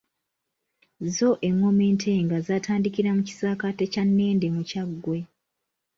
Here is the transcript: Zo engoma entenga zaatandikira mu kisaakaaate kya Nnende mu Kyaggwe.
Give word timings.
Zo 1.17 1.29
engoma 1.47 1.83
entenga 1.91 2.37
zaatandikira 2.47 3.09
mu 3.17 3.21
kisaakaaate 3.27 3.85
kya 3.93 4.03
Nnende 4.07 4.47
mu 4.55 4.61
Kyaggwe. 4.69 5.17